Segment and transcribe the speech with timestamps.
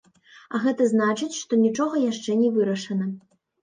[0.53, 3.17] А гэта значыць, што нічога яшчэ не вырашана.